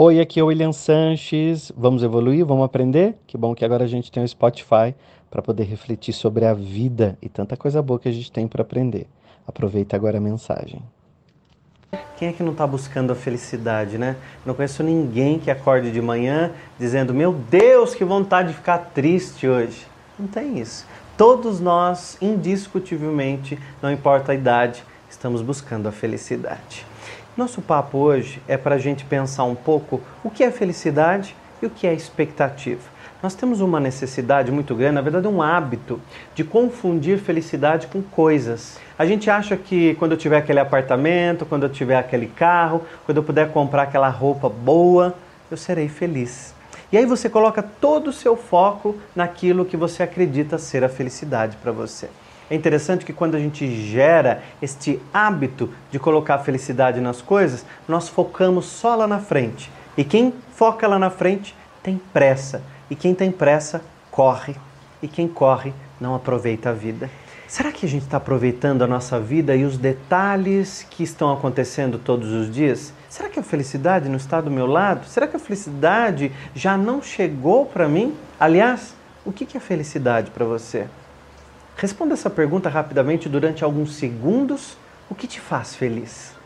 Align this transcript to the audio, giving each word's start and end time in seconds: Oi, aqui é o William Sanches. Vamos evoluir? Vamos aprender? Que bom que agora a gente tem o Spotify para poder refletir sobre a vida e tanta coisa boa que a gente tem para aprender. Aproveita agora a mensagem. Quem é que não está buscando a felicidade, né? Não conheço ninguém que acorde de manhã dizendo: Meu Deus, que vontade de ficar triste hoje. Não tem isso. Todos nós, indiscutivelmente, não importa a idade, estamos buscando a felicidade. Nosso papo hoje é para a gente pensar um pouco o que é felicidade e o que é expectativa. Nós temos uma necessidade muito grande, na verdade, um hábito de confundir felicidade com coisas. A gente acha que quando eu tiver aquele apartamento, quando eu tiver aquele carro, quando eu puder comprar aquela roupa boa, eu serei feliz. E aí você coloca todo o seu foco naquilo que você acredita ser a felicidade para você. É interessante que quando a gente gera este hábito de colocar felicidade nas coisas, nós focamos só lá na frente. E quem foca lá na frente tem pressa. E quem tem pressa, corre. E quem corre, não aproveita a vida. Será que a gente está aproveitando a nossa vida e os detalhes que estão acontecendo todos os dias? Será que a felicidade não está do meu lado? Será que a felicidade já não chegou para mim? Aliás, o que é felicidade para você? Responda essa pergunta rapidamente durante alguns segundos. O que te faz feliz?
Oi, 0.00 0.20
aqui 0.20 0.38
é 0.38 0.44
o 0.44 0.46
William 0.46 0.72
Sanches. 0.72 1.72
Vamos 1.76 2.04
evoluir? 2.04 2.46
Vamos 2.46 2.64
aprender? 2.64 3.16
Que 3.26 3.36
bom 3.36 3.52
que 3.52 3.64
agora 3.64 3.82
a 3.82 3.88
gente 3.88 4.12
tem 4.12 4.22
o 4.22 4.28
Spotify 4.28 4.94
para 5.28 5.42
poder 5.42 5.64
refletir 5.64 6.12
sobre 6.12 6.44
a 6.44 6.54
vida 6.54 7.18
e 7.20 7.28
tanta 7.28 7.56
coisa 7.56 7.82
boa 7.82 7.98
que 7.98 8.08
a 8.08 8.12
gente 8.12 8.30
tem 8.30 8.46
para 8.46 8.62
aprender. 8.62 9.08
Aproveita 9.44 9.96
agora 9.96 10.18
a 10.18 10.20
mensagem. 10.20 10.80
Quem 12.16 12.28
é 12.28 12.32
que 12.32 12.44
não 12.44 12.52
está 12.52 12.64
buscando 12.64 13.10
a 13.10 13.16
felicidade, 13.16 13.98
né? 13.98 14.14
Não 14.46 14.54
conheço 14.54 14.84
ninguém 14.84 15.40
que 15.40 15.50
acorde 15.50 15.90
de 15.90 16.00
manhã 16.00 16.52
dizendo: 16.78 17.12
Meu 17.12 17.32
Deus, 17.32 17.92
que 17.92 18.04
vontade 18.04 18.50
de 18.50 18.54
ficar 18.54 18.78
triste 18.94 19.48
hoje. 19.48 19.84
Não 20.16 20.28
tem 20.28 20.60
isso. 20.60 20.86
Todos 21.16 21.58
nós, 21.58 22.16
indiscutivelmente, 22.22 23.58
não 23.82 23.90
importa 23.90 24.30
a 24.30 24.34
idade, 24.36 24.84
estamos 25.10 25.42
buscando 25.42 25.88
a 25.88 25.90
felicidade. 25.90 26.86
Nosso 27.38 27.62
papo 27.62 27.98
hoje 27.98 28.42
é 28.48 28.56
para 28.56 28.74
a 28.74 28.78
gente 28.78 29.04
pensar 29.04 29.44
um 29.44 29.54
pouco 29.54 30.00
o 30.24 30.28
que 30.28 30.42
é 30.42 30.50
felicidade 30.50 31.36
e 31.62 31.66
o 31.66 31.70
que 31.70 31.86
é 31.86 31.94
expectativa. 31.94 32.80
Nós 33.22 33.32
temos 33.32 33.60
uma 33.60 33.78
necessidade 33.78 34.50
muito 34.50 34.74
grande, 34.74 34.96
na 34.96 35.00
verdade, 35.00 35.28
um 35.28 35.40
hábito 35.40 36.00
de 36.34 36.42
confundir 36.42 37.16
felicidade 37.20 37.86
com 37.86 38.02
coisas. 38.02 38.80
A 38.98 39.06
gente 39.06 39.30
acha 39.30 39.56
que 39.56 39.94
quando 40.00 40.12
eu 40.12 40.18
tiver 40.18 40.38
aquele 40.38 40.58
apartamento, 40.58 41.46
quando 41.46 41.62
eu 41.62 41.68
tiver 41.68 41.96
aquele 41.96 42.26
carro, 42.26 42.82
quando 43.06 43.18
eu 43.18 43.22
puder 43.22 43.52
comprar 43.52 43.82
aquela 43.82 44.08
roupa 44.08 44.48
boa, 44.48 45.14
eu 45.48 45.56
serei 45.56 45.88
feliz. 45.88 46.52
E 46.90 46.98
aí 46.98 47.06
você 47.06 47.30
coloca 47.30 47.62
todo 47.62 48.08
o 48.08 48.12
seu 48.12 48.36
foco 48.36 48.96
naquilo 49.14 49.64
que 49.64 49.76
você 49.76 50.02
acredita 50.02 50.58
ser 50.58 50.82
a 50.82 50.88
felicidade 50.88 51.56
para 51.58 51.70
você. 51.70 52.08
É 52.50 52.54
interessante 52.54 53.04
que 53.04 53.12
quando 53.12 53.34
a 53.34 53.38
gente 53.38 53.66
gera 53.90 54.42
este 54.62 55.00
hábito 55.12 55.70
de 55.90 55.98
colocar 55.98 56.38
felicidade 56.38 57.00
nas 57.00 57.20
coisas, 57.20 57.64
nós 57.86 58.08
focamos 58.08 58.64
só 58.64 58.94
lá 58.94 59.06
na 59.06 59.18
frente. 59.18 59.70
E 59.96 60.04
quem 60.04 60.32
foca 60.54 60.86
lá 60.86 60.98
na 60.98 61.10
frente 61.10 61.54
tem 61.82 62.00
pressa. 62.12 62.62
E 62.88 62.94
quem 62.94 63.14
tem 63.14 63.30
pressa, 63.30 63.82
corre. 64.10 64.56
E 65.02 65.08
quem 65.08 65.28
corre, 65.28 65.74
não 66.00 66.14
aproveita 66.14 66.70
a 66.70 66.72
vida. 66.72 67.10
Será 67.46 67.72
que 67.72 67.86
a 67.86 67.88
gente 67.88 68.02
está 68.02 68.18
aproveitando 68.18 68.82
a 68.82 68.86
nossa 68.86 69.18
vida 69.18 69.56
e 69.56 69.64
os 69.64 69.78
detalhes 69.78 70.86
que 70.90 71.02
estão 71.02 71.32
acontecendo 71.32 71.98
todos 71.98 72.30
os 72.30 72.50
dias? 72.50 72.92
Será 73.08 73.28
que 73.28 73.40
a 73.40 73.42
felicidade 73.42 74.08
não 74.08 74.16
está 74.16 74.40
do 74.40 74.50
meu 74.50 74.66
lado? 74.66 75.06
Será 75.06 75.26
que 75.26 75.36
a 75.36 75.38
felicidade 75.38 76.30
já 76.54 76.76
não 76.76 77.00
chegou 77.02 77.64
para 77.64 77.88
mim? 77.88 78.14
Aliás, 78.38 78.94
o 79.24 79.32
que 79.32 79.56
é 79.56 79.60
felicidade 79.60 80.30
para 80.30 80.44
você? 80.44 80.86
Responda 81.80 82.14
essa 82.14 82.28
pergunta 82.28 82.68
rapidamente 82.68 83.28
durante 83.28 83.62
alguns 83.62 83.94
segundos. 83.94 84.76
O 85.08 85.14
que 85.14 85.28
te 85.28 85.40
faz 85.40 85.76
feliz? 85.76 86.37